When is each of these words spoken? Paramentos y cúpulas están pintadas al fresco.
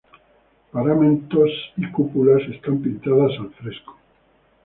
Paramentos 0.71 1.51
y 1.77 1.87
cúpulas 1.91 2.41
están 2.49 2.79
pintadas 2.81 3.33
al 3.39 3.51
fresco. 3.53 3.95